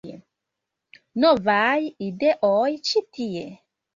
Novaj 1.25 1.75
ideoj 2.07 2.69
ĉi 2.93 3.05
tie 3.19 3.47